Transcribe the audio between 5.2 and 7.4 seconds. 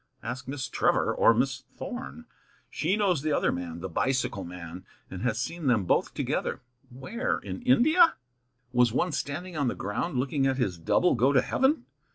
has seen them both together." "Where,